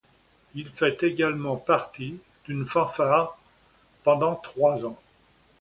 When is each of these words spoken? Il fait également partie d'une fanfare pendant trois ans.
Il 0.55 0.67
fait 0.71 1.03
également 1.03 1.57
partie 1.57 2.19
d'une 2.45 2.65
fanfare 2.65 3.37
pendant 4.03 4.33
trois 4.33 4.83
ans. 4.83 4.97